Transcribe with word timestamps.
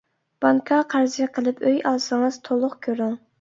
بانكا 0.45 0.79
قەرزى 0.93 1.27
قىلىپ 1.35 1.61
ئۆي 1.67 1.77
ئالسىڭىز 1.91 2.41
تۇلۇق 2.49 2.75
كۆرۈڭ! 2.89 3.15